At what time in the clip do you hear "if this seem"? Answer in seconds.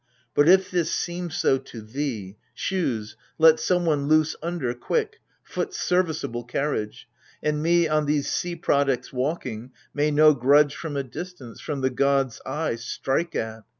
0.49-1.29